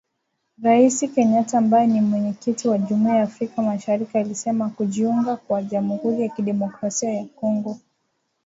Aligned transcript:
Rais 0.61 0.97
Kenyatta 1.13 1.57
ambaye 1.57 1.87
ni 1.87 2.01
Mwenyekiti 2.01 2.67
wa 2.67 2.77
Jumuiya 2.77 3.17
ya 3.17 3.23
Afrika 3.23 3.61
Mashariki 3.61 4.17
alisema 4.17 4.69
kujiunga 4.69 5.35
kwa 5.35 5.63
Jamhuri 5.63 6.21
ya 6.21 6.29
kidemokrasia 6.29 7.09
ya 7.13 7.25
Kongo. 7.25 7.77